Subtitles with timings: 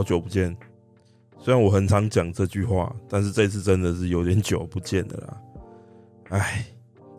[0.00, 0.56] 好久不见。
[1.38, 5.40] 虽然我很常讲这句话，但是这次真的是有点久不见了啦。
[6.30, 6.64] 唉，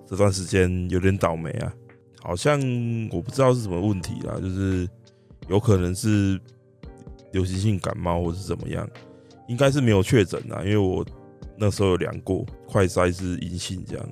[0.08, 1.72] 这段时间有点倒霉啊，
[2.24, 2.60] 好像
[3.12, 4.90] 我不知道是什么问题啦，就是
[5.48, 6.42] 有可能是
[7.34, 8.90] 流行性感冒或是怎么样，
[9.48, 11.06] 应该是没有确诊啦，因为我
[11.56, 14.10] 那时候有量过，快筛是阴性这样。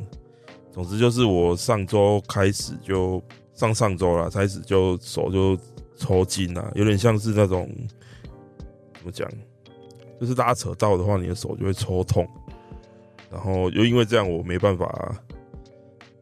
[0.72, 3.20] 总之就是我上周开始就
[3.56, 5.60] 上上周啦，开始就手就。
[6.02, 7.70] 抽筋啊，有点像是那种
[9.00, 9.28] 怎么讲，
[10.20, 12.28] 就是拉扯到的话，你的手就会抽痛。
[13.32, 15.16] 然后又因为这样，我没办法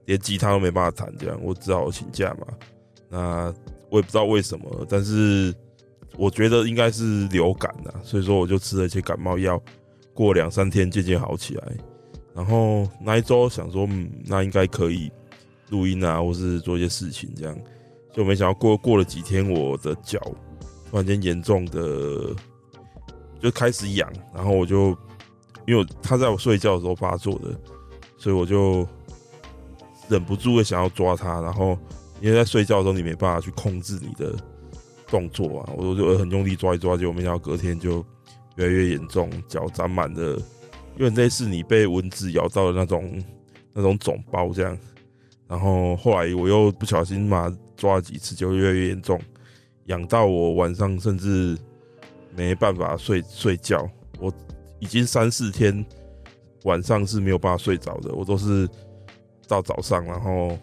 [0.05, 2.47] 连吉他都没办法弹，这样我只好请假嘛。
[3.09, 3.53] 那
[3.89, 5.53] 我也不知道为什么，但是
[6.17, 9.61] 我觉得应该是流感啊，所以说我就吃了一些感冒药，
[10.13, 11.63] 过两三天渐渐好起来。
[12.33, 15.11] 然后那一周想说，嗯，那应该可以
[15.69, 17.57] 录音啊，或是做一些事情这样。
[18.13, 20.19] 就没想到过过了几天，我的脚
[20.89, 22.35] 突然间严重的
[23.41, 24.97] 就开始痒，然后我就
[25.65, 27.57] 因为他在我睡觉的时候发作的，
[28.17, 28.87] 所以我就
[30.07, 31.77] 忍不住的想要抓他，然后
[32.21, 34.35] 因为在睡觉的时候你没办法去控制你的
[35.07, 38.03] 动作啊，我就很用力抓一抓，结果没想到隔天就
[38.55, 40.39] 越来越严重，脚长满了，
[40.97, 43.23] 有点类似你被蚊子咬到的那种
[43.73, 44.77] 那种肿包这样。
[45.47, 49.17] 然后后来我又不小心嘛抓了几次，就越来越严重，
[49.85, 51.57] 痒到我晚上甚至
[52.37, 53.89] 没办法睡睡觉。
[54.19, 54.31] 我
[54.79, 55.85] 已经三四天
[56.63, 58.69] 晚上是没有办法睡着的，我都是
[59.47, 60.57] 到早上，然后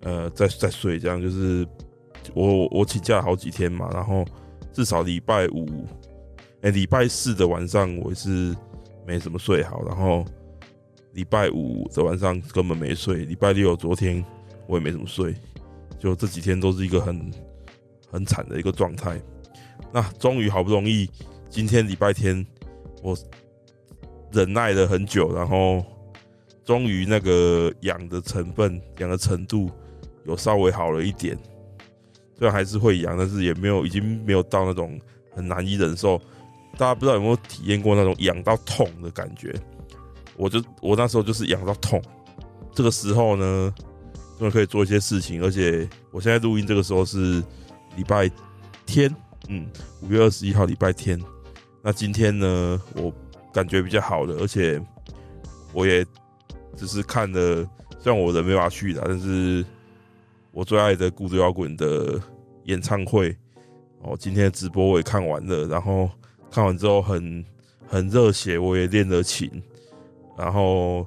[0.00, 1.64] 呃再再睡，这样就是
[2.34, 4.24] 我我请假好几天嘛，然后
[4.72, 5.86] 至少礼拜五，
[6.62, 8.56] 哎礼拜四的晚上我是
[9.06, 10.24] 没怎么睡好，然后。
[11.14, 14.24] 礼拜五的晚上根本没睡，礼拜六昨天
[14.68, 15.34] 我也没怎么睡，
[15.98, 17.32] 就这几天都是一个很
[18.12, 19.20] 很惨的一个状态。
[19.92, 21.08] 那终于好不容易
[21.48, 22.46] 今天礼拜天，
[23.02, 23.16] 我
[24.32, 25.84] 忍耐了很久，然后
[26.64, 29.70] 终于那个痒的成分、痒的程度
[30.24, 31.36] 有稍微好了一点。
[32.38, 34.98] 虽然还是会痒，但是也没有已经没有到那种
[35.34, 36.20] 很难以忍受。
[36.78, 39.54] 大家不知道有没有体验过那种痒到痛的感觉？
[40.36, 42.00] 我就我那时候就是痒到痛，
[42.72, 43.74] 这个时候呢，
[44.38, 47.42] 终于可以做一些事情，而且我现在录音这个时候是
[47.96, 48.30] 礼拜
[48.86, 49.14] 天，
[49.52, 49.66] 嗯，
[50.00, 51.20] 五月二十一号礼拜天。
[51.82, 53.12] 那今天呢，我
[53.52, 54.80] 感觉比较好了，而且
[55.72, 56.06] 我也
[56.76, 57.68] 只是看了，
[57.98, 59.64] 虽然我人没法去的，但是
[60.52, 62.20] 我最爱的孤独摇滚的
[62.66, 63.36] 演唱会，
[64.02, 66.08] 哦，今天的直播我也看完了，然后
[66.48, 67.44] 看完之后很
[67.88, 69.50] 很热血，我也练了琴。
[70.38, 71.04] 然后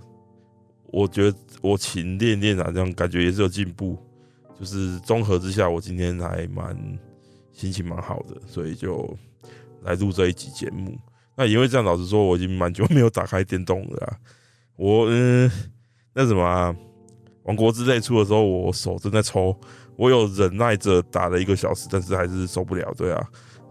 [0.88, 3.98] 我觉得我勤练练啊，这样感觉也是有进步。
[4.60, 6.78] 就是综合之下，我今天还蛮
[7.54, 9.18] 心情蛮好的，所以就
[9.84, 10.98] 来录这一集节目。
[11.36, 14.18] 那因为这样，老实说，我已经蛮久没有打开电动了啊。
[14.76, 15.50] 我嗯，
[16.14, 16.76] 那什么啊，
[17.44, 19.58] 王国之泪出的时候，我手正在抽，
[19.96, 23.26] 我有忍耐着打了一个小时，但是还是受不了，对啊。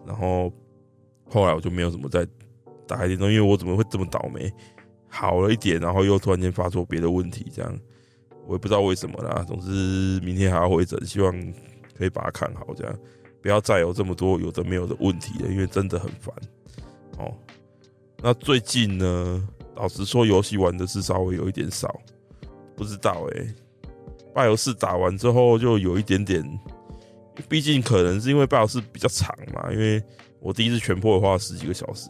[0.07, 0.53] 然后
[1.29, 2.27] 后来我就没有什么再
[2.87, 4.53] 打开电动，因为我怎么会这么倒霉？
[5.09, 7.79] 好了一点，然后又突然间发作别的问题，这样
[8.47, 9.45] 我也不知道为什么啦。
[9.47, 11.33] 总之明天还要回诊，希望
[11.97, 12.99] 可以把它看好，这样
[13.43, 16.35] 不要再有这么多有的没有的问题了，因为真的很烦。
[17.19, 17.35] 哦，
[18.23, 22.01] 那最近呢，老实说，游戏玩的是稍微有一点少，
[22.77, 23.55] 不知道哎、欸。
[24.33, 26.43] 拜游四打完之后就有一点点，
[27.49, 30.03] 毕竟可能是因为拜游四比较长嘛，因为
[30.41, 32.09] 我第一次全破花了十几个小时，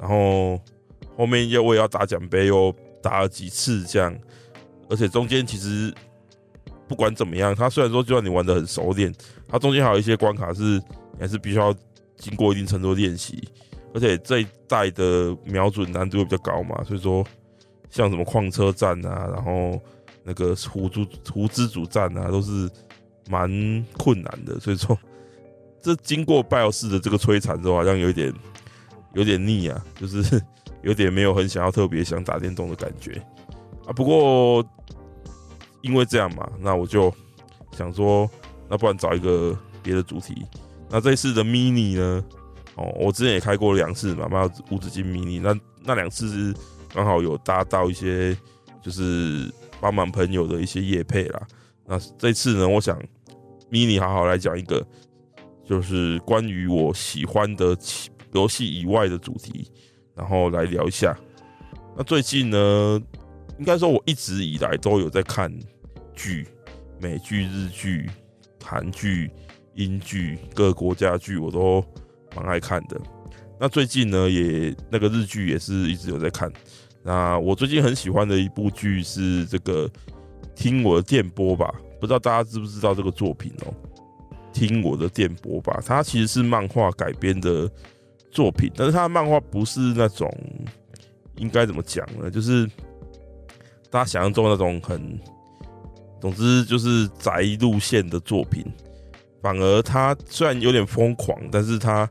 [0.00, 0.58] 然后。
[1.14, 4.18] 后面又我也要打奖杯，又打了几次这样，
[4.88, 5.92] 而且中间其实
[6.92, 9.10] 不管怎么样，它虽然说就算你玩得很熟练，
[9.48, 11.74] 它中间还有一些关卡是你还是必须要
[12.18, 13.42] 经过一定程度的练习，
[13.94, 17.24] 而且这一代的瞄准难度比较高嘛，所以说
[17.88, 19.80] 像什么矿车站啊，然后
[20.22, 22.68] 那个湖主湖之主站啊，都是
[23.30, 23.50] 蛮
[23.96, 24.94] 困难的，所以说
[25.80, 28.30] 这经过拜尔士的这个摧残之后，好像有点
[29.14, 30.38] 有点腻啊，就是。
[30.82, 33.12] 有点没有很想要特别想打电动的感觉
[33.86, 34.68] 啊，不过
[35.82, 37.12] 因为这样嘛，那我就
[37.72, 38.28] 想说，
[38.68, 40.46] 那不然找一个别的主题。
[40.88, 42.24] 那这次的 mini 呢？
[42.74, 45.40] 哦，我之前也开过两次嘛，卖无止境 mini。
[45.40, 46.54] 那那两次是
[46.94, 48.36] 刚好有搭到一些，
[48.80, 51.46] 就是帮忙朋友的一些业配啦。
[51.84, 52.98] 那这次呢，我想
[53.70, 54.86] mini 好好来讲一个，
[55.66, 57.76] 就是关于我喜欢的
[58.32, 59.70] 游戏以外的主题，
[60.14, 61.14] 然后来聊一下。
[61.94, 63.02] 那最近呢，
[63.58, 65.52] 应该说我一直以来都有在看
[66.14, 66.46] 剧，
[67.00, 68.10] 美剧、日剧、
[68.62, 69.30] 韩剧、
[69.74, 71.84] 英剧，各国家剧我都
[72.36, 73.00] 蛮爱看的。
[73.58, 76.52] 那最近呢，也那个日剧也是一直有在看。
[77.02, 79.88] 那我最近很喜欢的一部剧是这个
[80.54, 83.74] 《听我的电波吧》，不知道大家知不知道这个作品哦？
[84.52, 87.70] 《听我的电波吧》，它其实是漫画改编的
[88.30, 90.30] 作品，但是它的漫画不是那种。
[91.36, 92.30] 应该怎么讲呢？
[92.30, 92.68] 就是
[93.90, 95.18] 大家想象中那种很，
[96.22, 98.64] 总之就是宅路线的作品，
[99.42, 102.08] 反而他虽然有点疯狂，但是他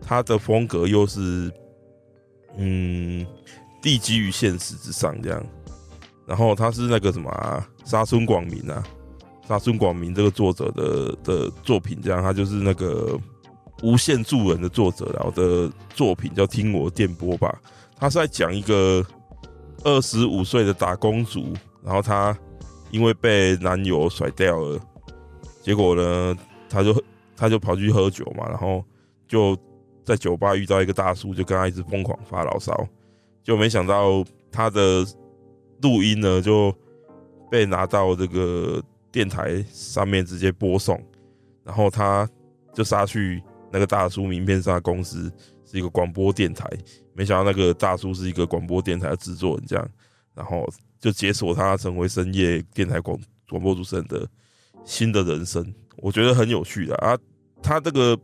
[0.00, 1.48] 他的风格又是
[2.58, 3.24] 嗯，
[3.80, 5.40] 地基于现实之上这样。
[6.26, 8.82] 然后他是那个什么啊，沙村广明啊，
[9.46, 13.16] 沙村广明这个作者的的作品，这样他就是那个
[13.84, 17.56] 无限助人的作者，然后的作品叫《听我电波吧》。
[17.96, 19.04] 他是在讲一个
[19.84, 21.52] 二十五岁的打工族，
[21.84, 22.36] 然后他
[22.92, 24.80] 因为被男友甩掉了，
[25.60, 26.36] 结果呢，
[26.70, 27.04] 他就
[27.36, 28.84] 他就跑去喝酒嘛，然后
[29.26, 29.58] 就
[30.04, 32.86] 在酒吧遇到一个大叔，就跟他一直疯狂发牢骚，
[33.42, 35.04] 就没想到他的
[35.80, 36.72] 录音呢就
[37.50, 38.80] 被拿到这个
[39.10, 41.02] 电台上面直接播送，
[41.64, 42.28] 然后他
[42.72, 43.42] 就杀去
[43.72, 45.32] 那个大叔名片上的公司。
[45.64, 46.68] 是一个广播电台，
[47.14, 49.90] 没想到那个大叔是一个广播电台的制作人，这样，
[50.34, 50.66] 然后
[50.98, 53.18] 就解锁他成为深夜电台广
[53.48, 54.26] 广播主持人的
[54.84, 55.64] 新的人生，
[55.96, 57.16] 我觉得很有趣的啊。
[57.62, 58.18] 他这个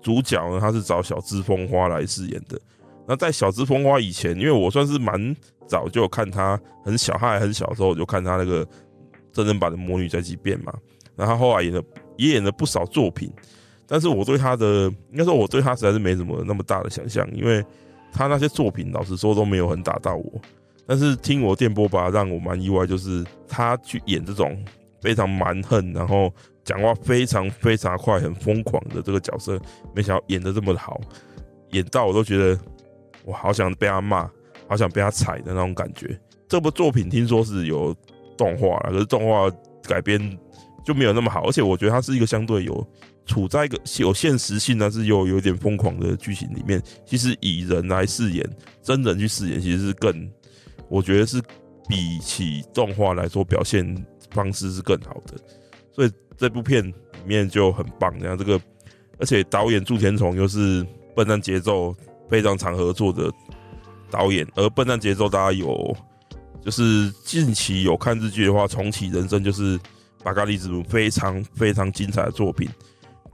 [0.00, 2.60] 主角呢，他是找小芝风花来饰演的。
[3.06, 5.34] 那在小芝风花以前，因为我算是蛮
[5.66, 8.66] 早就看他很小，他还很小的时候我就看他那个
[9.32, 10.72] 真人版的《魔女宅急便》嘛，
[11.16, 11.82] 然后后来演了
[12.16, 13.32] 也演了不少作品。
[13.86, 17.64] 但是我对他的，应该说我对他实在是没什么那么大的想象，因为
[18.12, 20.40] 他那些作品老实说都没有很打到我。
[20.86, 24.62] 但是听我电波吧，让我蛮意外，就是他去演这种
[25.00, 26.32] 非常蛮横，然后
[26.64, 29.60] 讲话非常非常快、很疯狂的这个角色，
[29.94, 31.00] 没想到演的这么好，
[31.70, 32.58] 演到我都觉得
[33.24, 34.30] 我好想被他骂，
[34.68, 36.18] 好想被他踩的那种感觉。
[36.48, 37.94] 这部作品听说是有
[38.36, 39.50] 动画了，可是动画
[39.82, 40.38] 改编
[40.84, 42.86] 就没有那么好，而且我觉得它是一个相对有。
[43.24, 48.44] 处在一个有现实性，但是又有点疯狂的剧情里面，其实以人来饰演，
[48.82, 50.28] 真人去饰演，其实是更，
[50.92, 51.42] 我觉得是
[51.88, 53.82] 比起动画来说，表现
[54.30, 55.38] 方式是更好的。
[55.90, 56.94] 所以这部片里
[57.24, 58.14] 面就很棒。
[58.20, 58.60] 然后这个，
[59.18, 60.84] 而且导演住田虫又是
[61.16, 61.90] 《笨蛋节奏》
[62.28, 63.32] 非常常合作的
[64.10, 65.96] 导演，而《笨蛋节奏》大家有，
[66.62, 69.80] 就是近期有看日剧的话，《重启人生》就是
[70.22, 72.68] 巴嘎利子非常非常精彩的作品。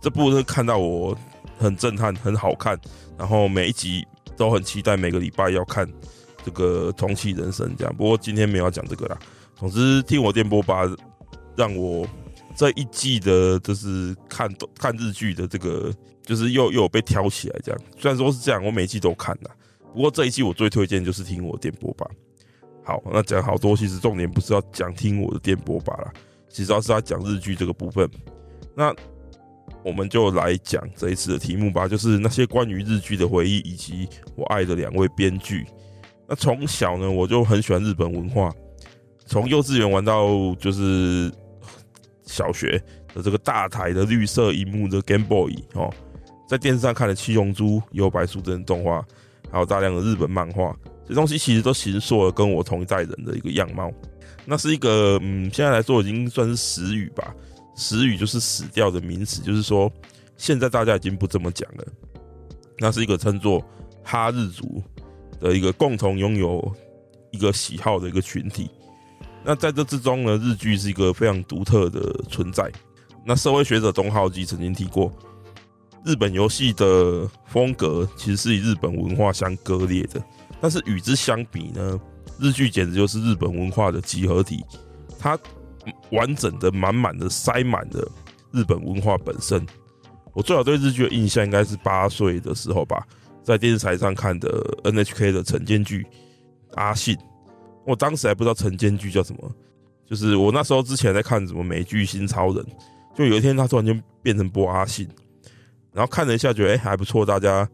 [0.01, 1.19] 这部是看到我
[1.59, 2.79] 很震撼，很好看，
[3.19, 4.07] 然后每一集
[4.37, 5.85] 都很期待，每个礼拜要看
[6.45, 7.95] 这个重启人生这样。
[7.97, 9.19] 不过今天没有要讲这个啦。
[9.57, 10.83] 总之听我电波吧，
[11.57, 12.07] 让我
[12.57, 15.93] 这一季的，就是看看日剧的这个，
[16.23, 17.81] 就是又又有被挑起来这样。
[17.99, 19.51] 虽然说是这样，我每一季都看啦。
[19.93, 22.07] 不过这一季我最推荐就是听我电波吧。
[22.85, 26.13] 好，那讲好多，其实重点不是要讲听我的电波吧啦，
[26.49, 28.09] 其实要是要讲日剧这个部分。
[28.75, 28.95] 那。
[29.85, 35.65] 我们就来讲这一次的题目吧，就是那些关于日剧的回忆，以及我爱的两位编剧。
[36.29, 38.53] 那从小呢，我就很喜欢日本文化，
[39.25, 41.33] 从幼稚园玩到就是
[42.25, 42.81] 小学
[43.15, 45.91] 的这个大台的绿色荧幕的 Game Boy 哦，
[46.47, 49.03] 在电视上看了《七龙珠》、《幽白书》等动画，
[49.51, 50.77] 还有大量的日本漫画，
[51.09, 53.91] 这东西其实都形塑了跟我同一代人的一个样貌。
[54.45, 57.35] 那是一个嗯，现在来说已经算是死语吧。
[57.75, 59.91] 死语就是死掉的名词，就是说
[60.37, 61.85] 现在大家已经不这么讲了。
[62.79, 63.65] 那是一个称作
[64.03, 64.83] 哈日族
[65.41, 66.75] 的一个共同拥有
[67.31, 68.71] 一个喜好的一个群体。
[69.45, 72.71] 那在这之中呢，日剧是一个非常独特的存在。
[73.25, 75.13] 那社会学者东浩基曾经提过，
[76.05, 80.23] 日本游戏的风格其实是与日本文化相割裂的。
[80.61, 82.01] 但是与之相比呢，
[82.41, 84.65] 日剧简直就是日本文化的集合体。
[85.19, 85.39] 它
[86.11, 88.11] 完整的、满满的塞满了
[88.53, 89.65] 日本文化本身。
[90.33, 93.07] 我最早对日剧的印象应该是八岁的时候吧，
[93.49, 96.03] 在电视台上看的 NHK 的晨间剧
[96.75, 97.17] 《阿信》。
[97.87, 99.51] 我当时还不知道晨间剧叫什么，
[100.07, 102.63] 就是我那时候之前在看什么美剧《新超人》，
[103.17, 105.09] 就有一天他突然间变成播阿信，
[105.95, 107.67] 然后看了一下，觉得哎、还不错，大家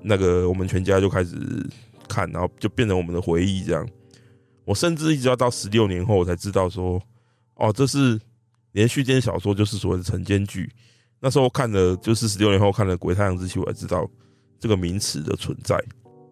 [0.00, 1.34] 那个我们全家就开始
[2.08, 3.84] 看，然后就变成我们的回忆这样。
[4.64, 7.02] 我甚至一直要到十六年后我才知道说，
[7.56, 8.16] 哦，这是
[8.70, 10.70] 连续间小说，就是所谓的晨间剧。
[11.18, 14.08] 那时候看的，就是十六年后看了《鬼太阳之妻》，我才知道
[14.58, 15.82] 这个名词的存在。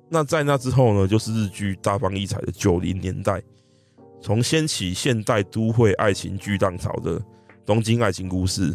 [0.09, 3.43] 那在那之后呢，就是日剧大放异彩的九零年代，
[4.21, 7.19] 从掀起现代都会爱情剧浪潮的
[7.67, 8.73] 《东京爱情故事》，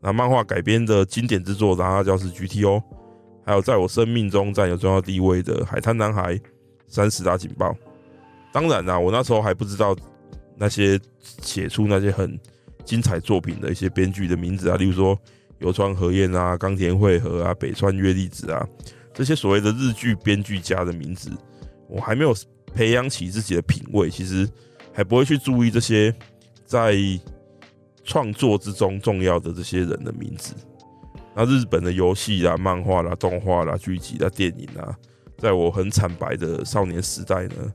[0.00, 2.78] 那漫画改编的经典之作《然后教师 GTO》，
[3.44, 6.34] 还有在我生命中占有重要地位的《海滩男孩》、
[6.86, 7.70] 《三十大警报》。
[8.52, 9.96] 当然啦，我那时候还不知道
[10.56, 12.38] 那些写出那些很
[12.84, 15.18] 精彩作品的一些编剧的名字啊，例如说
[15.62, 18.68] 游川和彦啊、冈田惠和啊、北川悦吏子啊，
[19.14, 21.30] 这些所谓的日剧编剧家的名字，
[21.88, 22.34] 我还没有
[22.74, 24.48] 培养起自己的品味，其实
[24.92, 26.12] 还不会去注意这些
[26.64, 26.96] 在
[28.02, 30.52] 创作之中重要的这些人的名字。
[31.34, 34.94] 那日本的游戏啦、漫画啦、动画啦、剧集啦、电影啊，
[35.38, 37.72] 在我很惨白的少年时代呢，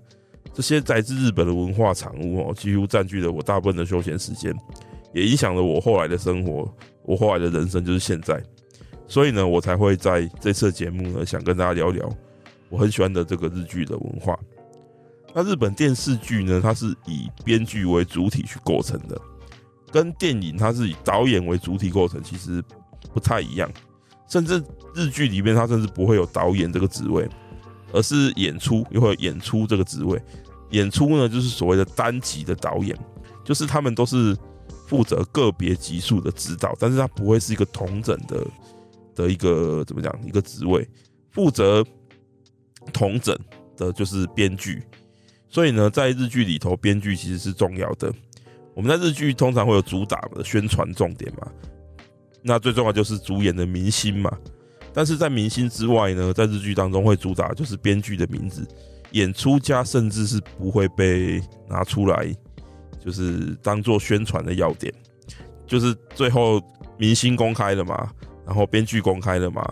[0.53, 4.53] 这些来自日本的文化产物哦，几乎占据了我大部分的休闲时间。
[5.13, 6.71] 也影响了我后来的生活，
[7.07, 8.43] 我后来的人生就是现在，
[9.07, 12.07] 所以呢，我才会在这次节目呢，想跟大家聊聊
[12.67, 14.37] 我很喜欢的这个日剧的文化。
[15.33, 19.17] 那日本电视剧呢，它是以编剧为主体去构成的，
[19.89, 22.61] 跟电影它是以导演为主体构成，其实
[23.13, 23.71] 不太一样。
[24.27, 24.61] 甚至
[24.93, 27.25] 日剧里面，它甚至不会有导演这个职位，
[27.93, 30.21] 而是演出又会有演出这个职位。
[30.71, 32.97] 演出呢，就是所谓的单集的导演，
[33.45, 34.37] 就是他们都是。
[34.87, 38.47] 负责个别集数的指导，但是他不会是一个统整的
[39.13, 40.87] 的一个怎么讲一个职位，
[41.29, 41.85] 负责
[42.93, 43.37] 统整
[43.75, 44.81] 的就是编剧。
[45.49, 48.11] 所以呢，在日剧里头，编剧其实是重要的。
[48.73, 51.51] 我们在日剧通常会有主打的宣传重点嘛，
[52.41, 54.31] 那最重要就是主演的明星嘛。
[54.93, 58.65] 但是在明星之外呢，在日剧当中会主打就是编剧的名字，
[59.11, 62.33] 演出家甚至是不会被拿出来。
[63.07, 64.93] 就是当做宣传的要点，
[65.65, 66.61] 就是最后
[66.97, 68.11] 明星公开了嘛，
[68.45, 69.65] 然后编剧公开了嘛，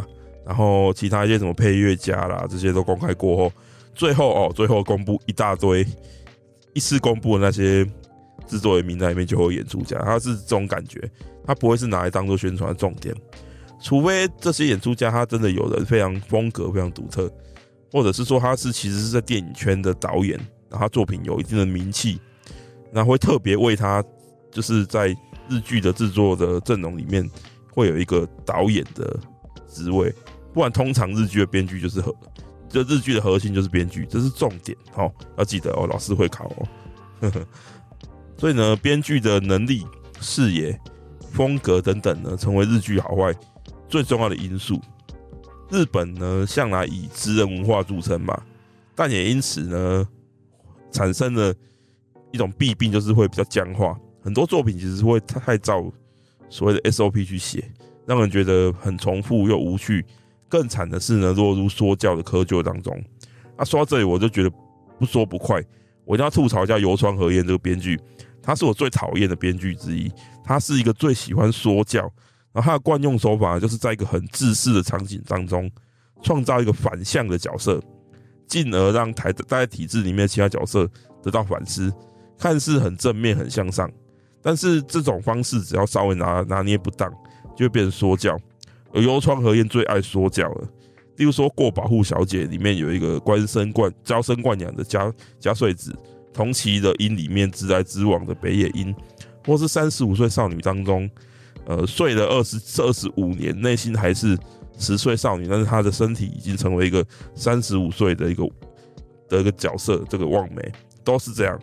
[0.46, 3.52] 然后其他一些什么配乐家啦，这些都公开过后，
[3.94, 5.86] 最后哦，最后公布一大堆，
[6.72, 7.84] 一次公布的那些
[8.48, 11.02] 制作人名单里面就有演出家，他是这种感觉，
[11.46, 13.14] 他不会是拿来当做宣传的重点，
[13.82, 17.30] 除非这些演出家他真的有人非常风格非常独特，
[17.92, 20.38] 或者是说他是其实是在电影圈的导演，
[20.70, 22.18] 然后他作品有一定的名气。
[22.96, 24.02] 那会特别为他，
[24.50, 25.10] 就是在
[25.50, 27.30] 日剧的制作的阵容里面，
[27.74, 29.20] 会有一个导演的
[29.68, 30.16] 职位。
[30.54, 32.16] 不然，通常日剧的编剧就是核，
[32.70, 34.78] 这日剧的核心就是编剧，这是重点。
[34.94, 37.32] 好，要记得哦，老师会考哦。
[38.40, 39.86] 所以呢，编剧的能力、
[40.22, 40.80] 视野、
[41.34, 43.36] 风格等等呢，成为日剧好坏
[43.90, 44.80] 最重要的因素。
[45.70, 48.42] 日本呢，向来以职人文化著称嘛，
[48.96, 50.08] 但也因此呢，
[50.94, 51.54] 产生了。
[52.36, 55.92] 一种弊病就是会比较僵化，很多作品其实会太照
[56.50, 57.64] 所谓的 SOP 去写，
[58.06, 60.06] 让人觉得很重复又无趣。
[60.48, 63.04] 更惨的是呢，落入说教的窠臼当中。
[63.58, 64.52] 那说到这里，我就觉得
[65.00, 65.64] 不说不快，
[66.04, 68.00] 我一定要吐槽一下游川和彦这个编剧，
[68.44, 70.12] 他是我最讨厌的编剧之一。
[70.44, 72.02] 他是一个最喜欢说教，
[72.54, 75.70] 然后他的惯用手法就是在一个很自私的场景当中，
[76.22, 77.82] 创造一个反向的角色，
[78.46, 80.88] 进而让台在体制里面的其他角色
[81.24, 81.92] 得到反思。
[82.38, 83.92] 看似很正面、很向上，
[84.42, 87.12] 但是这种方式只要稍微拿拿捏不当，
[87.56, 88.38] 就会变成说教。
[88.94, 90.68] 而游川和彦最爱说教了，
[91.18, 95.94] 例如说《过保护小姐》里面有一个官生惯娇生惯养的家家穗子，
[96.34, 98.96] 同期的樱里面直来直往的北野樱，
[99.46, 101.10] 或是三十五岁少女当中，
[101.66, 104.38] 呃，睡了二十二十五年，内心还是
[104.78, 108.48] 十岁少女，但是她的身体已经成为一个三十五岁的一个
[109.28, 110.72] 的一个角色，这个望梅
[111.04, 111.60] 都是这样。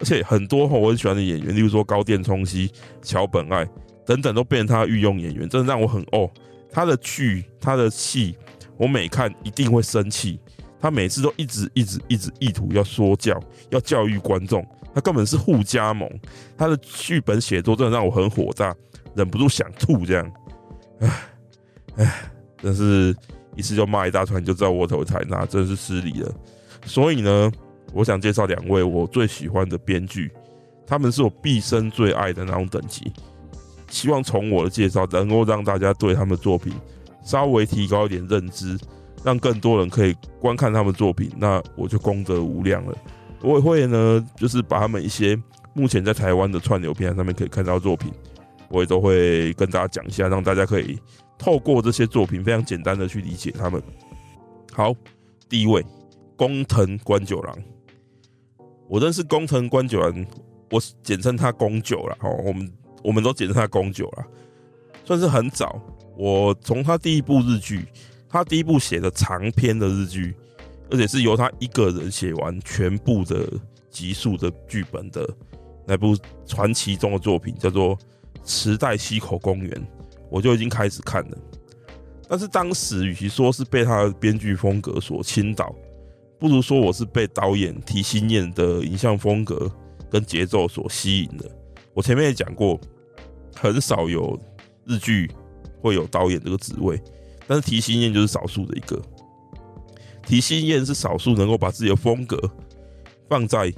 [0.00, 3.68] 而且很多我很喜欢的演员，例如说高畑充希、桥本爱
[4.06, 6.28] 等等，都变成他御用演员，真的让我很哦。
[6.72, 8.34] 他的剧、他的戏，
[8.78, 10.40] 我每看一定会生气。
[10.80, 13.38] 他每次都一直、一直、一直意图要说教，
[13.68, 14.66] 要教育观众。
[14.94, 16.10] 他根本是护家盟。
[16.56, 18.74] 他的剧本写作真的让我很火大，
[19.14, 20.06] 忍不住想吐。
[20.06, 20.32] 这样，
[21.00, 21.10] 唉
[21.96, 23.14] 唉，真是
[23.54, 26.34] 一次就骂一大串，你就知道窝头采纳，真是失礼了。
[26.86, 27.52] 所以呢。
[27.92, 30.30] 我想介绍两位我最喜欢的编剧，
[30.86, 33.12] 他们是我毕生最爱的那种等级。
[33.88, 36.72] 希望从我的介绍能够让大家对他们的作品
[37.22, 38.78] 稍微提高一点认知，
[39.24, 42.96] 让更多人可以观看他们作品，那我就功德无量了。
[43.42, 45.36] 我也会呢，就是把他们一些
[45.72, 48.12] 目前在台湾的串流平台上面可以看到作品，
[48.68, 50.98] 我也都会跟大家讲一下，让大家可以
[51.36, 53.82] 透过这些作品非常简单的去理解他们。
[54.72, 54.94] 好，
[55.48, 55.84] 第一位
[56.36, 57.58] 工藤官九郎，
[58.90, 60.26] 我认识宫藤官九郎，
[60.68, 62.72] 我简称他宫九了哦，我们
[63.04, 64.26] 我们都简称他宫九了，
[65.04, 65.80] 算是很早。
[66.18, 67.86] 我从他第一部日剧，
[68.28, 70.34] 他第一部写的长篇的日剧，
[70.90, 73.48] 而且是由他一个人写完全部的
[73.90, 75.24] 集数的剧本的
[75.86, 77.96] 那部传奇中的作品，叫做
[78.44, 79.70] 《池袋西口公园》，
[80.28, 81.38] 我就已经开始看了。
[82.28, 85.72] 但是当时与其说是被他的编剧风格所倾倒，
[86.40, 89.70] 不如说我是被导演提心念的影像风格
[90.10, 91.48] 跟节奏所吸引的。
[91.94, 92.80] 我前面也讲过，
[93.54, 94.36] 很少有
[94.84, 95.30] 日剧。
[95.82, 97.00] 会有导演这个职位，
[97.46, 99.00] 但是提心念就是少数的一个。
[100.26, 102.38] 提心念是少数能够把自己的风格
[103.26, 103.72] 放在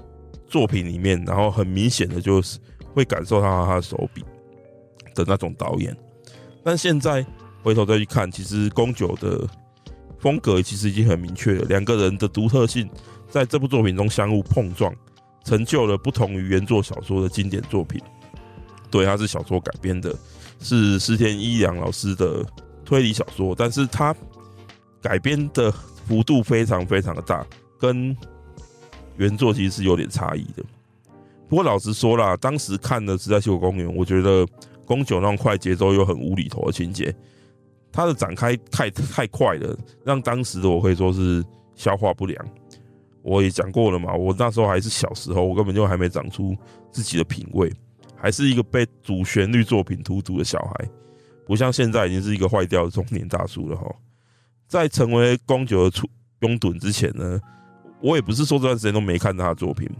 [0.48, 2.58] 作品里面，然后很明显的就是
[2.92, 4.24] 会感受到他的手笔
[5.14, 5.96] 的那种导演。
[6.64, 7.24] 但现在
[7.62, 9.48] 回头再去看，其实宫九的
[10.22, 12.88] 风格其实已经很明确了，两个人的独特性
[13.28, 14.94] 在这部作品中相互碰撞，
[15.44, 18.00] 成就了不同于原作小说的经典作品。
[18.90, 20.16] 对，它是小说改编的。
[20.64, 22.46] 是石田一良老师的
[22.84, 24.14] 推理小说，但是他
[25.00, 25.72] 改编的
[26.06, 27.44] 幅度非常非常的大，
[27.80, 28.16] 跟
[29.16, 30.62] 原作其实是有点差异的。
[31.48, 34.46] 不过老实说啦，当时看的《池袋西口公园》，我觉得
[34.84, 37.12] 宫九那种快节奏又很无厘头的情节，
[37.92, 41.44] 它的展开太太快了，让当时的我可以说是
[41.74, 42.44] 消化不良。
[43.22, 46.56] 我也讲过了嘛，我那时候还是小时候，我根本就还没长出
[46.90, 47.72] 自己的品味。
[48.16, 50.88] 还是一个被主旋律作品荼毒的小孩，
[51.44, 53.84] 不像现在已经是一个坏掉的中年大叔了哈。
[54.68, 56.08] 在成为宫九的出
[56.40, 57.40] 拥趸之前呢，
[58.00, 59.90] 我也不是说这段时间都没看他的作品，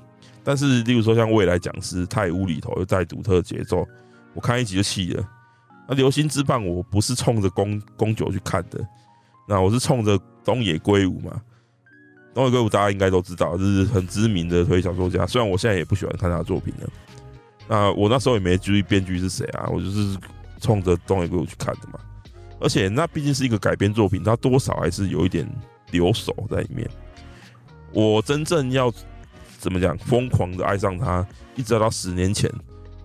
[0.45, 3.85] 但是例如说像未来讲师太无厘头又带独特节奏，
[4.35, 5.29] 我看一集就气了。
[5.89, 8.79] 那流星之棒我不是冲着宫宫九去看的，
[9.49, 11.41] 那我是冲着东野圭吾嘛。
[12.35, 16.89] 东野圭吾大家应该都知道，就是很知名的推理小说家，虽然我现在也不喜欢看他的作品了。
[17.69, 20.17] 那我那时候也没注意编剧是谁啊，我就是
[20.61, 21.99] 冲着东野圭吾去看的嘛。
[22.61, 25.47] 而且那毕竟是一个改编作品，它多少还是有一点
[25.91, 26.89] 留守在里面。
[27.93, 28.91] 我真正要
[29.59, 32.51] 怎么讲疯狂的爱上他，一直到十年前，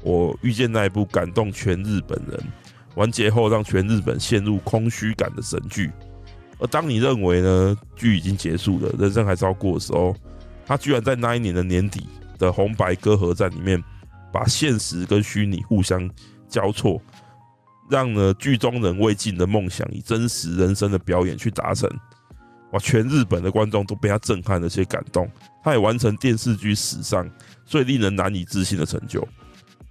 [0.03, 2.43] 我遇见那一部感动全日本人，
[2.97, 5.89] 完结后让全日本陷入空虚感的神剧。
[6.59, 10.13] 而当你认为呢剧已经结束了，人生还是要过的时候，
[10.65, 12.05] 他居然在那一年的年底
[12.37, 13.81] 的红白歌合战里面。
[14.29, 16.07] 把现实跟虚拟互相
[16.49, 17.01] 交错，
[17.89, 21.89] 让呢剧中人未尽的梦想以真实人生的表演去达成，
[22.71, 22.77] 哇！
[22.77, 25.27] 全日本的观众都被他震撼了些感动。
[25.63, 27.27] 他也完成电视剧史上
[27.65, 29.25] 最令人难以置信的成就，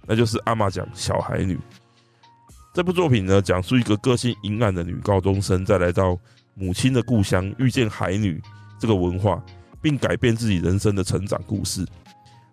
[0.05, 1.57] 那就是阿玛奖小孩女
[2.77, 6.15] 这部作品呢，讲述一个个性阴暗的女高中生，再来到
[6.53, 8.39] 母亲的故乡，遇见海女
[8.77, 9.43] 这个文化，
[9.81, 11.83] 并改变自己人生的成长故事。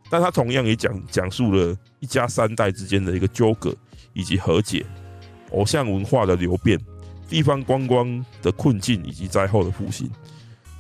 [0.09, 3.77] 但她同样也讲讲述了一家三代之间的一个纠葛
[4.15, 4.87] 以及和解，
[5.51, 6.81] 偶像文化的流变，
[7.29, 10.11] 地方观光的困境以及灾后的复兴，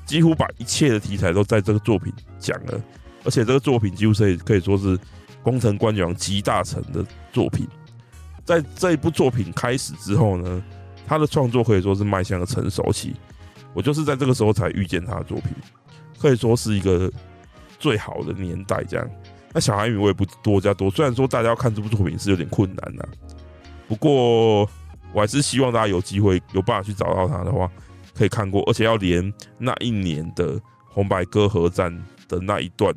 [0.06, 2.82] 几乎把一切的题材都在这个作品讲了。
[3.24, 4.98] 而且这个作品几乎可以可以说是
[5.42, 7.68] 工程官九郎集大成的作品。
[8.44, 10.62] 在这一部作品开始之后呢，
[11.06, 13.14] 他的创作可以说是迈向了成熟期。
[13.72, 15.50] 我就是在这个时候才遇见他的作品，
[16.20, 17.10] 可以说是一个。
[17.76, 19.06] 最好的年代，这样。
[19.52, 23.04] 那小孩女我也不多加多，虽然说大家要看这部作品是有点困难呐、
[23.86, 24.62] 不过
[25.12, 27.70] 我还是希望大家有机会有办法去找到他的话，
[28.14, 31.92] 可以看过，而且要连那一年的红白歌合战
[32.26, 32.94] 的那一段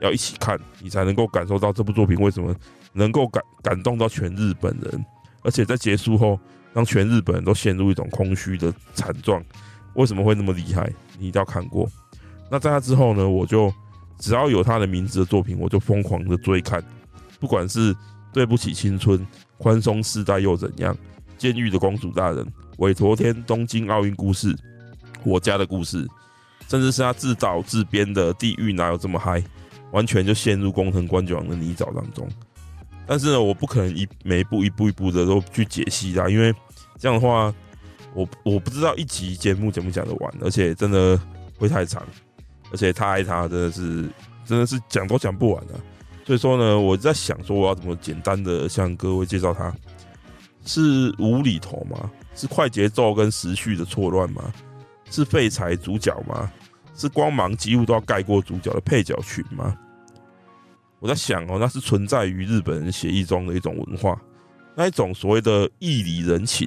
[0.00, 2.52] 要一起看，你才能够感受到这部作品为什么
[2.94, 5.04] 能够感感动到全日本人，
[5.42, 6.40] 而且在结束后
[6.72, 9.44] 让全日本人都陷入一种空虚的惨状，
[9.94, 10.90] 为什么会那么厉害？
[11.18, 11.86] 你一定要看过。
[12.50, 13.70] 那在那之后呢，我就。
[14.16, 16.82] 只要有他的名字的作品，我就疯狂的追看，
[17.40, 17.94] 不管是
[18.32, 19.26] 对不起青春、
[19.58, 20.96] 宽松世代又怎样、
[21.36, 22.46] 监狱的公主大人、
[22.78, 24.56] 韦陀天、东京奥运故事、
[25.24, 26.08] 我家的故事，
[26.68, 29.40] 甚至是他自导自编的《地狱哪有这么嗨》，
[29.90, 32.26] 完全就陷入宫藤官九郎的泥沼当中。
[33.06, 36.54] 但是呢，我不可能一每一步一步一步的都去解析啦，因为
[36.98, 37.52] 这样的话，
[38.14, 41.20] 我我不知道一集节目讲不讲得完，而且真的
[41.58, 42.02] 会太长。
[42.72, 44.10] 而且他爱他真的是
[44.44, 45.78] 真的是讲都讲不完啊。
[46.26, 49.72] 所以说呢，我在想说我要怎么简单的向各位介绍他，
[50.64, 52.10] 是无厘头吗？
[52.34, 54.52] 是快节奏跟时序的错乱吗？
[55.10, 56.50] 是废柴主角吗？
[56.96, 59.76] 是光芒几乎都要盖过主角的配角群吗？
[61.04, 64.18] 我在想哦，那是存在于日本人协议中的一种文化，
[64.74, 66.66] 那一种所谓的义理人情。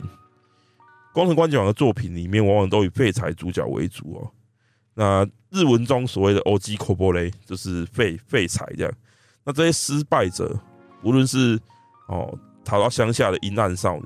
[1.11, 4.31] 宫藤官九郎的作品里面，往往都以废柴主角为主哦。
[4.93, 8.93] 那日文中所谓的 “oji kobore” 就是废废柴这样。
[9.43, 10.55] 那这些失败者，
[11.01, 11.59] 无论是
[12.07, 14.05] 哦逃到乡下的阴暗少女，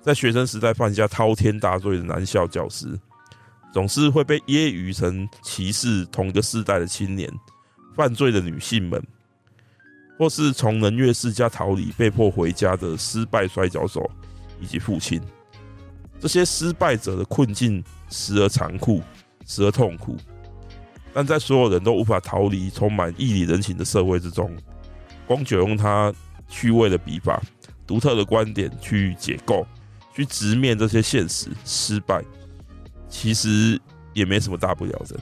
[0.00, 2.96] 在学生时代犯下滔天大罪的男校教师，
[3.74, 7.28] 总是会被揶揄成歧视同一个世代的青年，
[7.96, 9.04] 犯罪的女性们，
[10.18, 14.10] 或是从能乐世家逃离、被迫回家的失败摔跤手
[14.60, 15.22] 以及父亲。
[16.20, 19.00] 这些失败者的困境时而残酷，
[19.46, 20.16] 时而痛苦，
[21.14, 24.52] 但在所有人都无法逃离充满义理人情的社会之中，
[25.28, 26.12] 宫九用他
[26.48, 27.40] 趣味的笔法、
[27.86, 29.64] 独特的观点去解构、
[30.12, 32.24] 去直面这些现实失败，
[33.08, 33.80] 其实
[34.12, 35.16] 也没什么大不了的。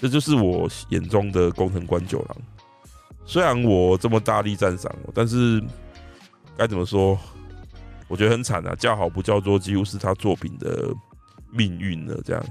[0.00, 2.36] 这就是我眼中的宫藤官九郎。
[3.28, 5.62] 虽然我这么大力赞赏，但是
[6.56, 7.16] 该怎么说？
[8.08, 10.88] 我觉得很惨啊，叫好不叫座，几乎是他作品的
[11.52, 12.18] 命运了。
[12.24, 12.42] 这样，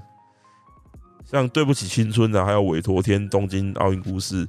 [1.26, 4.48] 像对不起青春啊，还有委托天东京奥运故事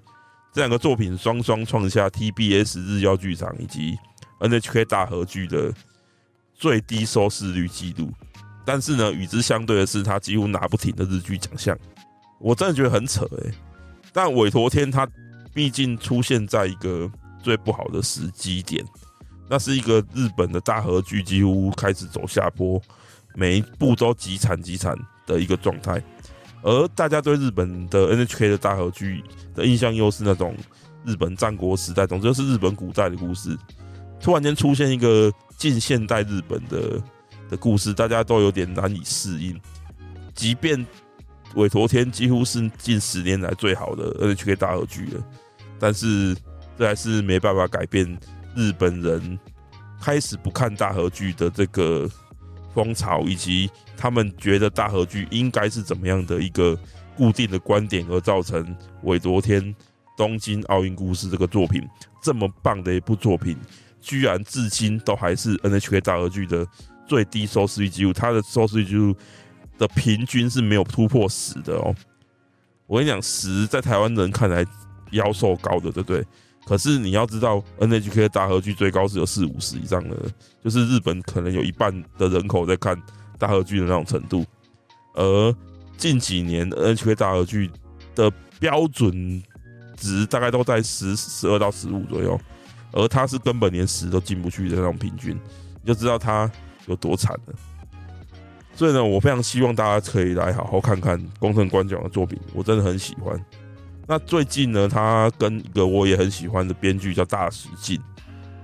[0.52, 3.96] 这两个作品，双双创下 TBS 日曜剧场以及
[4.40, 5.72] NHK 大河剧的
[6.52, 8.12] 最低收视率记录。
[8.66, 11.74] 但是呢，与之相对的是，他几乎拿不停的日剧奖项。
[12.38, 13.50] 我真的觉得很扯哎、
[14.12, 15.08] 但委托天他
[15.58, 17.10] 毕竟出现在一个
[17.42, 18.84] 最不好的时机点。
[19.48, 22.80] 那是一个日本的大和剧几乎开始走下坡，
[23.34, 26.00] 每一步都极惨极惨的一个状态，
[26.62, 29.20] 而大家对日本的 NHK 的大和剧
[29.52, 30.54] 的印象又是那种
[31.04, 33.58] 日本战国时代，总之就是日本古代的故事。
[34.20, 37.02] 突然间出现一个近现代日本的
[37.50, 39.60] 的故事，大家都有点难以适应。
[40.36, 40.86] 即便
[41.54, 45.24] 委托天几乎是近十年来最好的 NHK 大和剧了，
[45.78, 46.36] 但是
[46.76, 48.18] 这还是没办法改变。
[48.56, 49.38] 日本人
[50.00, 52.08] 开始不看大和剧的这个
[52.74, 56.76] 风潮，以及他们觉得大和剧应该是怎么样的一个
[57.16, 59.74] 固定的观点，而造成委托天
[60.16, 61.86] 东京奥运故事这个作品
[62.20, 63.56] 这么棒的一部作品，
[64.00, 66.66] 居然至今都还是 NHK 大和剧的
[67.06, 69.14] 最低收视率记录，它的收视率记录
[69.78, 71.94] 的平均是没有突破十的哦。
[72.86, 74.64] 我跟你讲，十在台湾人看来
[75.12, 76.24] 夭寿高的，对不对？
[76.66, 80.16] 可是你要知道，NHK 的大和剧最高是有四五十以上的，
[80.62, 82.94] 就是日本可能有一半的人口在看
[83.38, 84.44] 大和剧的那种程度。
[85.14, 85.54] 而
[85.96, 87.70] 近几年 NHK 大和剧
[88.14, 89.42] 的标准
[89.96, 92.38] 值大概都在十十二到十五左右，
[92.92, 95.34] 而它是根本连十都进不去的那种平均，
[95.82, 96.50] 你就知道它
[96.86, 97.54] 有多惨了。
[98.74, 103.42] 所以呢，我非常希望大家可以来好好看看工藤官九郎的作品，我真的很喜欢。
[104.10, 108.00] 那最近呢，他跟一个我也很喜欢的编剧叫大石进，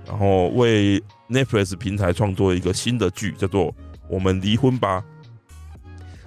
[0.07, 3.67] 然后为 Netflix 平台创作一个新的剧，叫做
[4.09, 5.01] 《我们离婚吧》。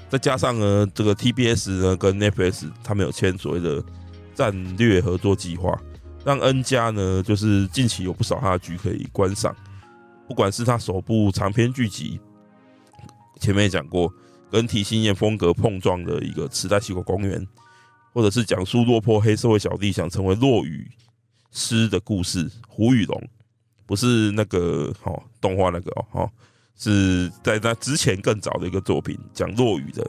[0.08, 3.82] 再加上呢，这个 TBS 呢跟 Netflix 他们有签所谓的
[4.36, 5.76] 战略合作计划，
[6.24, 9.52] 让 N 家呢就是近期有不少他的剧可以观赏。
[10.28, 12.20] 不管是他首部长篇剧集，
[13.40, 14.12] 前面也讲过，
[14.48, 17.44] 跟提心彦风格碰撞的一个磁带西口公园。
[18.18, 20.90] 或者是讲述落魄黑社会小弟想成为落雨
[21.52, 23.28] 师的故事，胡雨龙
[23.86, 26.28] 不是那个哦动画那个哦，
[26.76, 30.02] 是在那之前更早的一个作品，讲落雨的，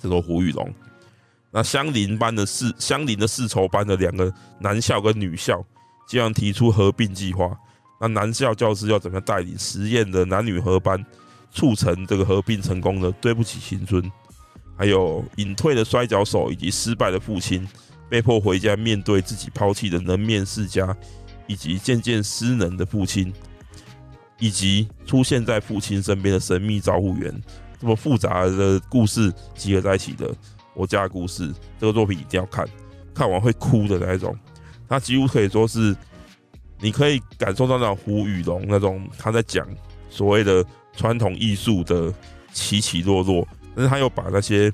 [0.00, 0.68] 叫做胡雨龙。
[1.52, 5.64] 那相邻班的世相邻的世仇班的两个男校跟女校，
[6.08, 7.56] 竟然提出合并计划。
[8.00, 11.00] 那男校教师要怎么带领实验的男女合班，
[11.52, 13.12] 促成这个合并成功的？
[13.12, 14.10] 对不起，青春。
[14.76, 17.66] 还有隐退的摔跤手，以及失败的父亲，
[18.08, 20.96] 被迫回家面对自己抛弃的能面世家，
[21.46, 23.32] 以及渐渐失能的父亲，
[24.38, 27.32] 以及出现在父亲身边的神秘照护员，
[27.80, 30.34] 这么复杂的故事集合在一起的
[30.74, 32.66] 我家的故事，这个作品一定要看，
[33.14, 34.36] 看完会哭的那一种。
[34.88, 35.94] 它几乎可以说是，
[36.80, 39.66] 你可以感受到那种胡与龙那种他在讲
[40.10, 40.64] 所谓的
[40.96, 42.12] 传统艺术的
[42.52, 43.46] 起起落落。
[43.74, 44.72] 但是他又把那些，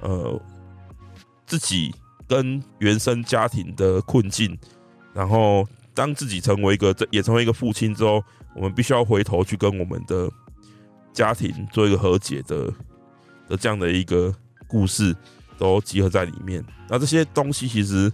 [0.00, 0.40] 呃，
[1.46, 1.94] 自己
[2.26, 4.58] 跟原生家庭的困境，
[5.14, 8.22] 然后当自己成为一个，也成为一个父亲之后，
[8.54, 10.28] 我们必须要回头去跟我们的
[11.12, 12.72] 家庭做一个和解的
[13.48, 14.34] 的这样的一个
[14.66, 15.14] 故事，
[15.56, 16.64] 都集合在里面。
[16.88, 18.12] 那这些东西其实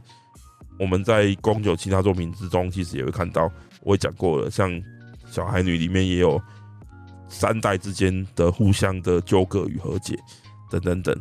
[0.79, 3.51] 我们在宫九其他作品之中，其实也会看到。
[3.83, 4.71] 我也讲过了，像
[5.27, 6.41] 《小孩女》里面也有。
[7.33, 10.17] 三代之间的互相的纠葛与和解，
[10.71, 11.19] 等等等。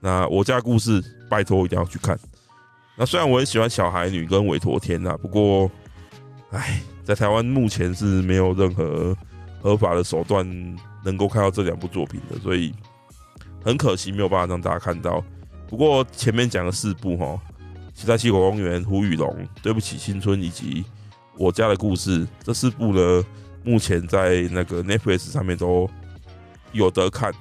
[0.00, 2.16] 那我家故事，拜托一定要去看。
[2.94, 5.68] 那虽然我很喜欢小孩女跟韦陀天呐，不过，
[6.50, 9.16] 哎，在台湾目前是没有任何
[9.62, 10.46] 合法的手段
[11.02, 12.72] 能够看到这两部作品的，所以
[13.64, 15.24] 很可惜没有办法让大家看到。
[15.66, 17.40] 不过前面讲的四部哈，
[17.98, 19.28] 《期待七国公园》、《胡雨龙》、
[19.62, 20.82] 《对不起青春》以及
[21.38, 23.24] 《我家的故事》这四部呢，
[23.64, 25.90] 目前在那个 Netflix 上面都
[26.72, 27.32] 有得看。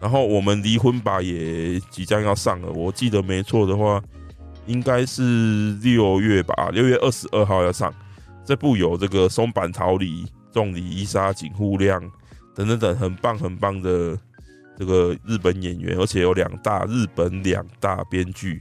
[0.00, 4.02] 然后我们离婚吧也即将要上了，我记得没错的话，
[4.66, 7.92] 应该是六月吧，六月二十二号要上。
[8.44, 12.00] 这部有这个松坂桃李、仲里依纱、锦户亮
[12.54, 14.18] 等等等很棒很棒的
[14.78, 18.60] 这个日本演员，而且有两大日本两大编剧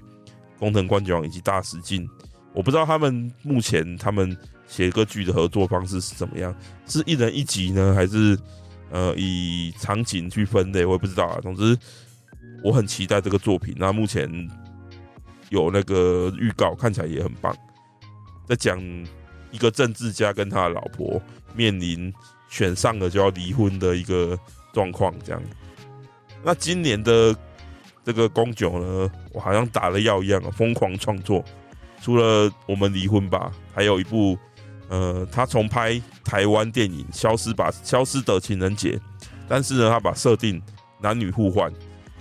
[0.59, 2.07] 宫藤官九郎以及大石进。
[2.53, 4.37] 我不知道他们目前他们
[4.69, 6.55] 写歌剧的合作方式是怎么样，
[6.87, 8.39] 是一人一集呢，还是？
[8.91, 11.37] 呃，以场景去分类，我也不知道啊。
[11.43, 11.77] 总之，
[12.63, 13.75] 我很期待这个作品。
[13.77, 14.27] 那目前
[15.49, 17.55] 有那个预告，看起来也很棒，
[18.47, 18.81] 在讲
[19.51, 21.21] 一个政治家跟他的老婆
[21.53, 22.11] 面临
[22.49, 24.35] 选上了就要离婚的一个
[24.73, 25.13] 状况。
[25.23, 25.41] 这样，
[26.43, 27.35] 那今年的
[28.03, 31.45] 这个宫九呢，我好像打了药一样，疯狂创作。
[32.01, 34.35] 除了我们离婚吧，还有一部。
[34.89, 38.93] 呃，他重拍台湾电影《消失吧，消失的情人节》，
[39.47, 40.59] 但是呢，他把设定
[40.99, 41.71] 男女互换，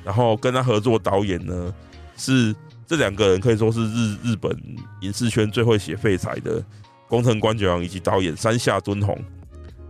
[0.04, 1.74] 然后跟他合作导演呢
[2.16, 2.54] 是
[2.87, 4.54] 这两个人可以说是日日本
[5.00, 6.62] 影视圈最会写废柴的
[7.09, 9.18] 宫藤官九郎以及导演山下敦弘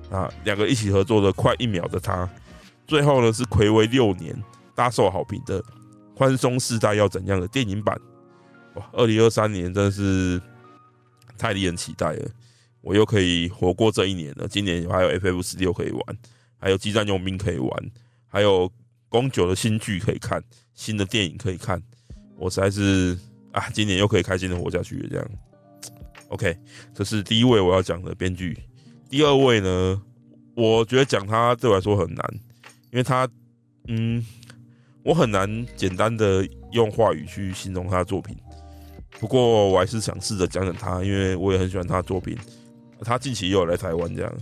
[0.09, 2.29] 啊，两个一起合作的快一秒的他，
[2.87, 4.35] 最后呢是暌违六年
[4.77, 5.61] 大受好评的
[6.17, 7.99] 宽松世代要怎样的电影版，
[8.75, 10.41] 哇，二零二三年真的是
[11.37, 12.29] 太令人期待了。
[12.89, 14.49] 我又可以活过这一年了。
[14.49, 16.03] 今年还有 FF 十六可以玩，
[16.57, 17.71] 还有激战佣兵可以玩，
[18.27, 18.73] 还有
[19.11, 20.43] 宫九的新剧可以看，
[20.75, 21.83] 新的电影可以看。
[22.39, 23.19] 我实在是
[23.53, 25.07] 啊，今年又可以开心的活下去。
[25.11, 25.31] 这样
[26.29, 26.57] ，OK，
[26.95, 28.57] 这是第一位我要讲的编剧。
[29.11, 30.03] 第二位呢，
[30.55, 32.35] 我觉得讲他对我来说很难，
[32.91, 33.29] 因为他，
[33.89, 34.25] 嗯，
[35.03, 38.35] 我很难简单的用话语去形容他的作品。
[39.21, 42.35] 不过我还是想试着讲讲他，因为我也很喜欢他的作品。
[43.01, 44.33] 他近期也有来台湾这样。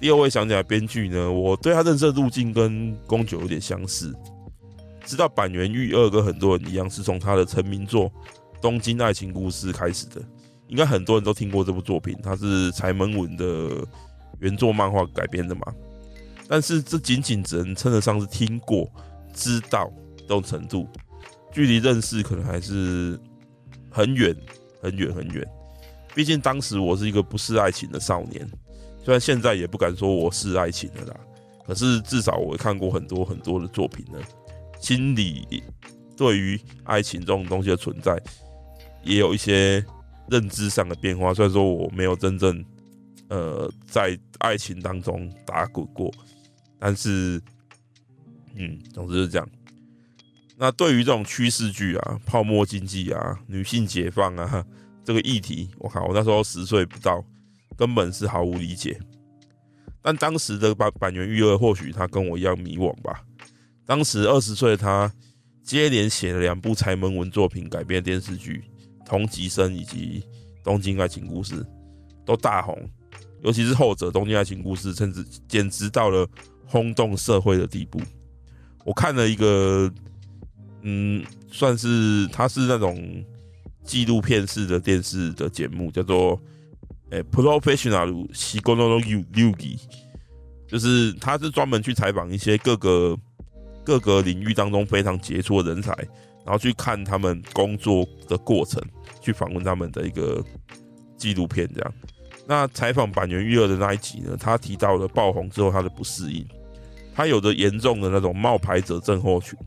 [0.00, 4.12] 第二位想起来编剧呢，我对他认识的路径跟宫九有点相似。
[5.04, 8.06] 知道坂元裕二跟很多人一样，是从他的成名作
[8.60, 10.20] 《东京爱情故事》开始的。
[10.68, 13.86] 应该很多人都听过这部作品，它是柴门文的
[14.40, 15.62] 原作漫画改编的嘛。
[16.48, 18.90] 但是这仅仅只能称得上是听过、
[19.34, 20.88] 知道这种程度，
[21.52, 23.18] 距离认识可能还是
[23.90, 24.34] 很远、
[24.80, 25.46] 很远、很远。
[26.14, 28.46] 毕竟当时我是一个不是爱情的少年，
[29.02, 31.16] 虽然现在也不敢说我是爱情的啦，
[31.66, 34.18] 可是至少我看过很多很多的作品呢，
[34.78, 35.62] 心里
[36.16, 38.20] 对于爱情这种东西的存在，
[39.02, 39.82] 也有一些
[40.28, 41.32] 认知上的变化。
[41.32, 42.62] 虽然说我没有真正
[43.28, 46.12] 呃在爱情当中打滚过，
[46.78, 47.40] 但是
[48.54, 49.48] 嗯，总之是这样。
[50.58, 54.62] 那对于这种趋势剧啊、泡沫经济啊、女性解放啊。
[55.04, 57.24] 这个议题，我靠，我那时候十岁不到，
[57.76, 58.98] 根本是毫无理解。
[60.00, 63.22] 但当时的坂坂元裕二，或许他跟我一样迷惘吧。
[63.84, 65.12] 当时二十岁的他，
[65.62, 68.62] 接连写了两部柴门文作品改编电视剧
[69.06, 70.20] 《同级生》以及
[70.64, 71.54] 《东京爱情故事》，
[72.24, 72.78] 都大红。
[73.42, 76.28] 尤其是后者《东京爱情故事》，甚至简直到了
[76.66, 78.00] 轰动社会的地步。
[78.84, 79.92] 我看了一个，
[80.82, 83.24] 嗯，算是他是那种。
[83.84, 86.40] 纪录片式的电视的节目叫做
[87.10, 89.78] 诶 Professional ugu
[90.66, 93.18] 就是他是专门去采访一些各个
[93.84, 95.92] 各个领域当中非常杰出的人才，
[96.44, 98.80] 然后去看他们工作的过程，
[99.20, 100.42] 去访问他们的一个
[101.16, 101.68] 纪录片。
[101.74, 101.94] 这样，
[102.46, 106.46] 那采访坂元裕二的那一集呢，他提到了爆红之后他的不适应，
[107.14, 109.58] 他有着严重的那种冒牌者症候群，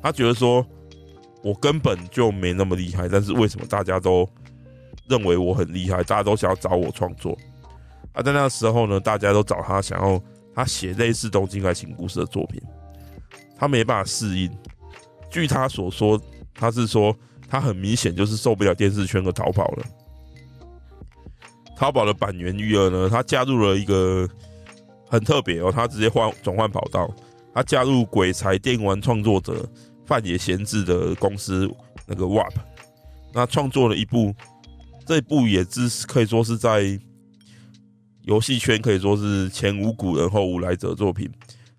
[0.00, 0.64] 他觉得说。
[1.44, 4.26] 我根本就没那么厉害，但是为什么大家都
[5.06, 6.02] 认为我很厉害？
[6.02, 7.36] 大家都想要找我创作
[8.14, 8.22] 啊！
[8.22, 10.18] 在那个时候呢，大家都找他，想要
[10.54, 12.62] 他写类似《东京爱情故事》的作品，
[13.58, 14.50] 他没办法适应。
[15.30, 16.18] 据他所说，
[16.54, 17.14] 他是说
[17.46, 19.84] 他很明显就是受不了电视圈而逃跑了。
[21.76, 24.26] 逃跑的坂元裕二呢，他加入了一个
[25.10, 27.14] 很特别哦，他直接换转换跑道，
[27.52, 29.68] 他加入鬼才电玩创作者。
[30.04, 31.68] 范野贤治的公司
[32.06, 32.52] 那个 WAP，
[33.32, 34.34] 那创作了一部，
[35.06, 36.98] 这一部也是可以说是在
[38.22, 41.30] 游戏圈可以说是前无古人后无来者作品。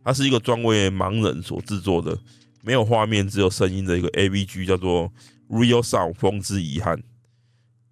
[0.03, 2.15] 它是一个专为盲人所制作的，
[2.61, 5.09] 没有画面只有声音的一个 AVG，叫做
[5.49, 7.01] 《Real Sound 风之遗憾。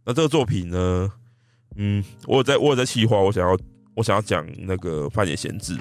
[0.05, 1.11] 那这个作品呢，
[1.75, 3.57] 嗯，我有在我有在企划，我想要
[3.95, 5.75] 我想要讲那个范野贤治。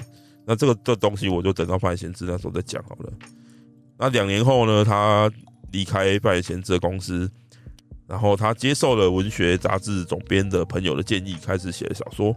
[0.45, 3.13] 那这个这东西我就等到范野贤治那时候再讲好了。
[3.97, 5.31] 那两年后呢，他
[5.71, 7.29] 离开拜贤治的公司，
[8.07, 12.35] 然后他接受了文学杂志总编的朋友的建议，开始写小说。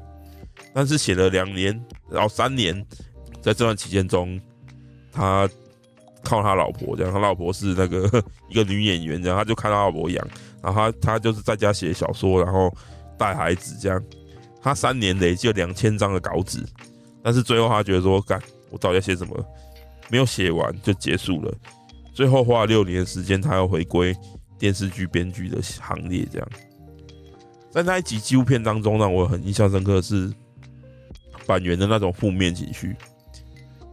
[0.72, 1.78] 但是写了两年，
[2.10, 2.74] 然后三年，
[3.42, 4.40] 在这段期间中，
[5.12, 5.48] 他
[6.22, 10.26] 靠他老婆这样，他老婆是那个 一个女演员这样，他就看他老婆养，
[10.62, 12.74] 然后他他就是在家写小说，然后
[13.18, 14.02] 带孩子这样。
[14.62, 16.64] 他三年累计了两千张的稿纸，
[17.22, 18.40] 但是最后他觉得说，干，
[18.70, 19.44] 我到底要写什么？
[20.08, 21.54] 没有写完就结束了。
[22.14, 24.16] 最后花了六年的时间，他要回归
[24.58, 26.48] 电视剧编剧的行列这样。
[27.70, 30.32] 在那一集纪录片当中，让我很印象深刻的是。
[31.46, 32.96] 板垣的那种负面情绪，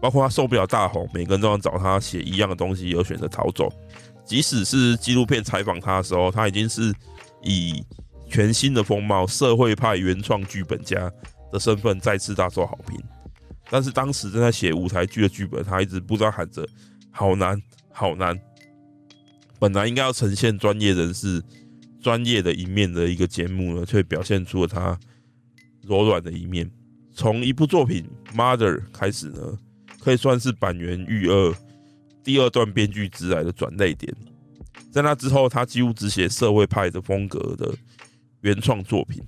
[0.01, 3.71] 包括他受不了大红，每个人都要找他写一样的东西，而选择逃走。
[4.25, 6.91] 即使是纪录片采访他的时候，他已经是
[7.43, 7.85] 以
[8.27, 11.11] 全新的风貌、社会派原创剧本家
[11.51, 12.99] 的身份再次大受好评。
[13.73, 16.63] 但是当时正在写舞台剧的剧本，他一直不知道喊着
[17.09, 17.59] “好难，
[17.91, 18.39] 好难”。
[19.57, 21.41] 本来应该要呈现专业人士
[21.99, 24.95] 专业的一面的一个节目呢，却表现出了他
[25.81, 26.69] 柔软的一面。
[27.15, 29.57] 从一部作品《Mother》开始呢，
[29.99, 31.55] 可以算是坂垣裕二
[32.23, 34.15] 第二段编剧之来的转泪点。
[34.91, 37.73] 在那之后，他几乎只写社会派的风格的
[38.41, 39.19] 原创作品。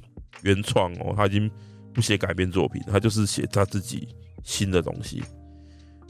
[0.43, 1.49] 原创哦，他已经
[1.91, 4.07] 不写改编作品，他就是写他自己
[4.45, 5.21] 新的东西。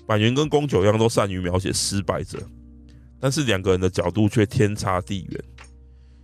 [0.05, 2.37] 板垣跟宫九一样，都善于描写失败者，
[3.19, 5.43] 但是两个人的角度却天差地远。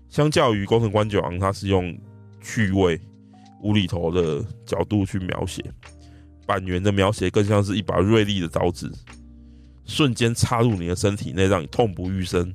[0.08, 1.98] 相较于宫藤官九郎，他是用
[2.40, 3.02] 趣味。
[3.64, 5.64] 无厘头的角度去描写，
[6.48, 8.92] 板垣的描写更像是一把锐利的刀子，
[9.86, 12.52] 瞬间插入你的身体内，让你痛不欲生。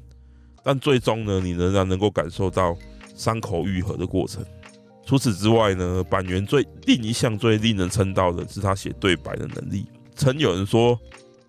[0.65, 2.77] 但最终呢，你仍然能够感受到
[3.15, 4.45] 伤口愈合的过程。
[5.07, 9.87] 除此之外呢，板垣最另一项最令人称道的是他写对白的能力。
[10.17, 10.99] 曾有人说，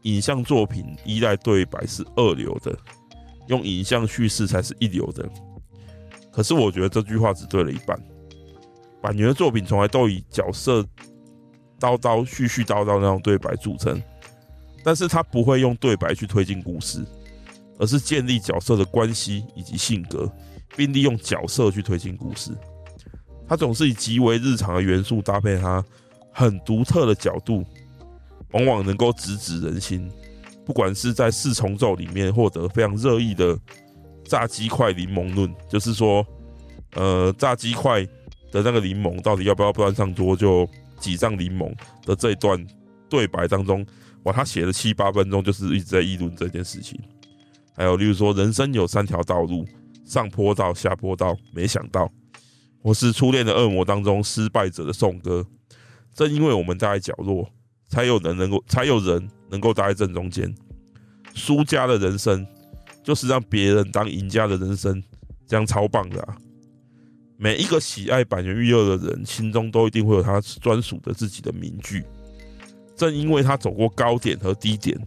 [0.03, 2.77] 影像作品依赖对白是二流的，
[3.47, 5.27] 用影像叙事才是一流的。
[6.31, 7.99] 可是我觉得这句话只对了一半。
[9.01, 10.81] 板垣的作品从来都以角色
[11.79, 13.99] 叨叨、絮絮叨叨那种对白著称，
[14.83, 17.03] 但是他不会用对白去推进故事，
[17.79, 20.31] 而是建立角色的关系以及性格，
[20.75, 22.51] 并利用角色去推进故事。
[23.47, 25.83] 他总是以极为日常的元素搭配他
[26.31, 27.63] 很独特的角度，
[28.51, 30.09] 往往能够直指人心。
[30.65, 33.57] 不管是在四重奏里面获得非常热议的
[34.25, 36.25] 炸鸡块柠檬论，就是说，
[36.93, 38.07] 呃，炸鸡块。
[38.49, 40.33] 的那个柠檬到底要不要端上桌？
[40.33, 40.65] 就
[41.01, 41.69] 挤上柠檬
[42.05, 42.65] 的这一段
[43.09, 43.85] 对白当中，
[44.23, 46.97] 哇，他写了七八分钟，就是一直在议论这件事情。
[47.75, 49.65] 还有，例如说，人生有三条道路，
[50.05, 52.09] 上坡道、下坡道，没想到，
[52.87, 55.45] 我是初恋的恶魔当中失败者的宋哥。
[56.13, 57.45] 正因为我们待在角落，
[57.89, 60.55] 才有人能够，才有人能够待在正中间。
[61.33, 62.47] 输家的人生，
[63.03, 65.03] 就是让别人当赢家的人生，
[65.45, 66.37] 这样超棒的啊！
[67.35, 72.05] 每一个喜爱坂元裕二的人心中都一定会有他专属的自己的名句。
[72.95, 74.97] 正因为他走过高点和低点，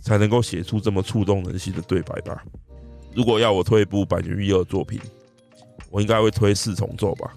[0.00, 2.44] 才能够写出这么触动人心的对白吧。
[3.14, 4.98] 如果要我推一部坂元裕二作品，
[5.94, 7.32] 我应该会推四重奏吧。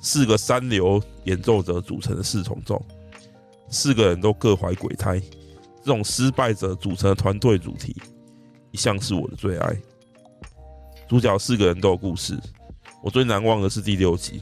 [0.00, 2.82] 四个三流演奏者组成的四重奏，
[3.68, 5.20] 四个人都各怀鬼胎，
[5.84, 7.94] 这种失败者组成的团队主题，
[8.70, 9.76] 一向是我的最爱。
[11.06, 12.34] 主角四个人都有故事。
[13.02, 14.40] 我最难忘的是第六集，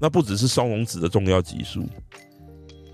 [0.00, 1.86] 那不只是松隆子的重要集数，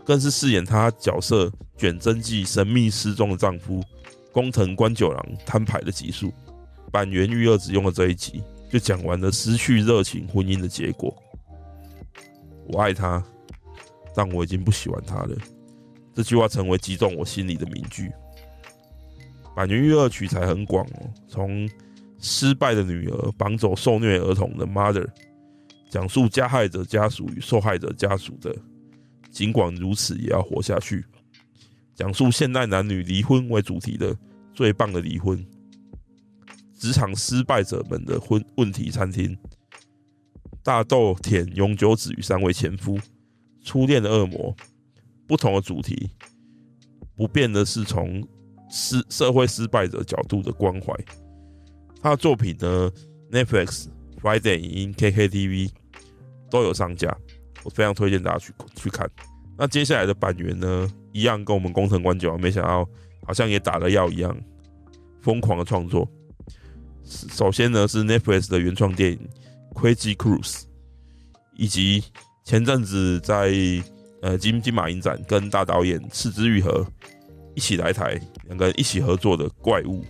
[0.04, 3.80] 更是饰演他角色卷真纪神秘失踪的丈夫
[4.32, 6.32] 宫藤官九郎摊牌的集数。
[6.90, 11.14] 坂元裕二只用了这一集，就讲完了失去热情婚姻的结果。
[12.68, 13.24] 我爱他，
[14.14, 15.36] 但我已经不喜欢他了。
[16.14, 18.10] 这句话成为击中我心里的名句。
[19.54, 21.68] 坂元裕二取材很广哦，从
[22.18, 25.06] 失败的女儿绑走受虐儿童的 Mother，
[25.90, 28.54] 讲述加害者家属与受害者家属的，
[29.30, 31.04] 尽管如此也要活下去。
[31.94, 34.14] 讲述现代男女离婚为主题的
[34.52, 35.42] 最棒的离婚，
[36.76, 39.36] 职场失败者们的婚问题餐厅，
[40.62, 42.98] 大豆田永久子与三位前夫，
[43.64, 44.54] 初恋的恶魔，
[45.26, 46.10] 不同的主题，
[47.16, 48.22] 不变的是从
[48.68, 50.94] 失社会失败者角度的关怀。
[52.02, 52.92] 他的作品呢
[53.32, 53.86] ，Netflix、
[54.20, 55.70] Friday 影音、KKTV
[56.50, 57.16] 都有上架，
[57.64, 59.10] 我非常推荐大家去去看。
[59.56, 62.86] 那接下来的板垣呢，一样跟我们宫藤官九，没想到
[63.26, 64.36] 好像也打了药一样，
[65.22, 66.06] 疯狂的创作。
[67.06, 69.18] 首先呢是 Netflix 的原创电影
[69.80, 70.62] 《Crazy Cruise》，
[71.54, 72.02] 以及
[72.44, 73.52] 前阵子在
[74.22, 76.84] 呃金金马影展跟大导演赤枝裕和
[77.54, 80.02] 一起来台，两个人一起合作的《怪物》。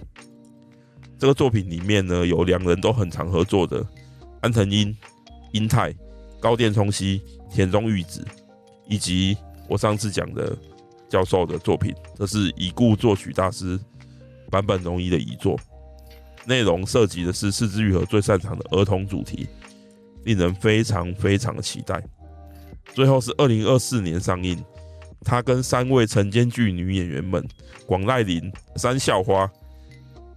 [1.18, 3.86] 这个作品里面呢有两人都很常合作的
[4.40, 4.96] 安藤樱、
[5.52, 5.94] 英泰、
[6.40, 8.26] 高电冲希、田中裕子，
[8.88, 9.36] 以及
[9.68, 10.56] 我上次讲的
[11.08, 13.78] 教授的作品，这是已故作曲大师
[14.50, 15.58] 坂本龙一的遗作。
[16.46, 19.48] 内容涉及的是是枝裕和最擅长的儿童主题，
[20.24, 22.02] 令人非常非常的期待。
[22.94, 24.64] 最后是二零二四年上映，
[25.22, 27.46] 他跟三位晨间剧女演员们
[27.84, 29.50] 广濑铃、山咲花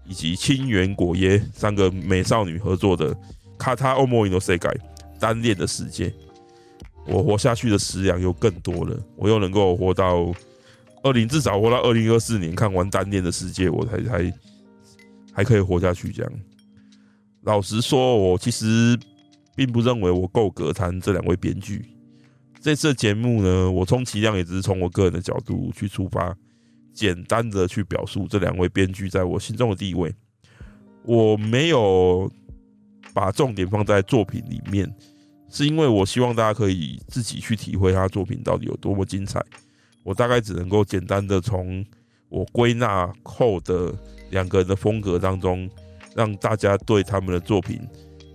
[0.06, 3.14] 以及清原果耶三个美少女合作的
[3.58, 4.68] 《片思いの世界》
[5.20, 6.12] 单恋的世界。
[7.06, 10.34] 我活下去的食粮又更多了，我又能够活到
[11.04, 14.34] 二零，至少活到二零二四年看完单恋的世界，我才才。
[15.40, 16.32] 还可以活下去，这样。
[17.44, 19.00] 老实说，我其实
[19.56, 21.82] 并不认为我够格谈这两位编剧。
[22.60, 26.36] 这次节目呢，我充其量也只是从我个人的角度去出发，
[26.94, 30.14] 简单的去表述这两位编剧在我心中的地位。
[31.04, 32.30] 我没有
[33.14, 34.94] 把重点放在作品里面，
[35.50, 39.42] 是因为我希望大家可以自己去体会他的作品到底有多么精彩。
[40.04, 41.86] 我大概只能够简单的从
[42.30, 43.94] 我归纳后的。
[44.32, 45.68] 两个人的风格当中，
[46.16, 47.82] 让大家对他们的作品、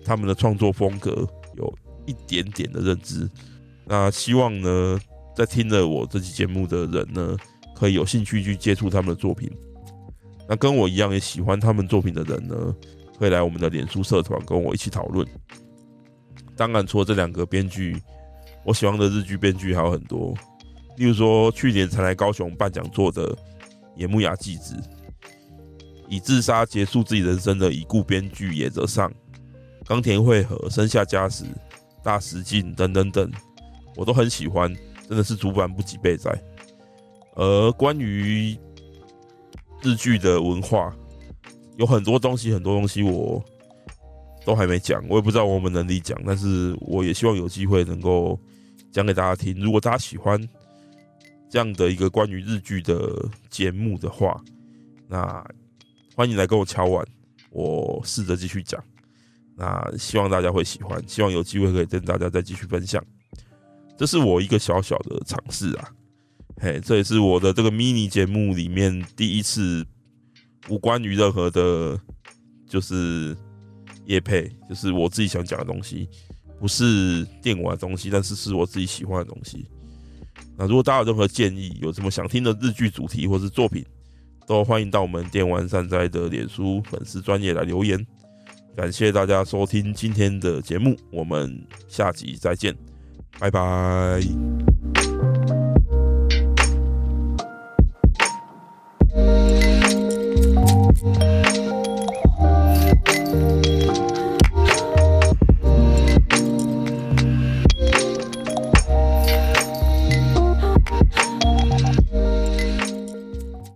[0.04, 1.24] 他们的创作风格
[1.56, 1.72] 有
[2.04, 3.30] 一点点的认知。
[3.84, 4.98] 那希望呢，
[5.36, 7.36] 在听了我这期节目的人呢，
[7.76, 9.48] 可以有兴趣去接触他们的作品。
[10.48, 12.74] 那跟我一样也喜欢他们作品的人呢，
[13.16, 15.24] 可以来我们的脸书社团跟我一起讨论。
[16.56, 17.96] 当然，除了这两个编剧，
[18.64, 20.34] 我喜欢的日剧编剧还有很多，
[20.96, 23.32] 例如说去年才来高雄办讲座的
[23.96, 24.76] 野木雅纪子。
[26.08, 29.12] 以自杀结束自己人生的已故编剧野泽尚、
[29.86, 31.44] 冈田惠和、生下家时、
[32.02, 33.32] 大石进等等等，
[33.96, 34.72] 我都很喜欢，
[35.08, 36.30] 真的是主板不及备载。
[37.36, 38.56] 而关于
[39.82, 40.94] 日剧的文化，
[41.76, 43.42] 有很多东西，很多东西我
[44.44, 48.38] 都还没讲，我也不知道我们能力讲，但是我也希望有机会能够
[48.92, 49.58] 讲给大家听。
[49.58, 50.38] 如果大家喜欢
[51.54, 54.42] 这样的一个关于日剧的节目的话，
[55.06, 55.46] 那。
[56.16, 57.04] 欢迎来跟我敲碗，
[57.50, 58.82] 我试着继续讲。
[59.56, 63.04] 那希望大家会喜欢，希望有机会可以跟大家再继续分享。
[63.96, 65.88] 这是我一个小小的尝试啊，
[66.60, 69.84] 嘿，这也是我的这个 mini 节目里面第一次
[70.68, 72.00] 无关于任何的，
[72.68, 73.36] 就是
[74.06, 76.08] 业配，就是我自己想讲的东西，
[76.60, 79.66] 不是电玩的东西，但是是我自己喜欢的东西。
[80.56, 83.84] 那如果大家有任何建议，有什么想听的日剧主题或是作品，
[84.46, 88.06] 都欢迎到我们电玩善哉的脸书粉丝专业来留言。
[88.76, 92.74] 感谢大家收听今天的节目，我们下集再见，
[93.38, 94.20] 拜拜。